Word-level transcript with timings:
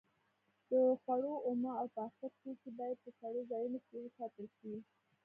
د 0.69 0.71
خوړو 1.01 1.33
اومه 1.47 1.71
او 1.81 1.87
پاخه 1.97 2.27
توکي 2.39 2.69
باید 2.79 2.97
په 3.03 3.09
سړو 3.19 3.41
ځایونو 3.51 3.79
کې 3.85 3.95
وساتل 3.99 4.47
شي. 4.57 4.73